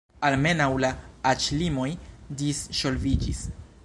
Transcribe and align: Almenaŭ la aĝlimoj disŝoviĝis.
Almenaŭ 0.27 0.69
la 0.85 0.89
aĝlimoj 1.33 1.87
disŝoviĝis. 2.41 3.45